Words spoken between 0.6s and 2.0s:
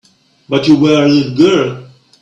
you were a little girl.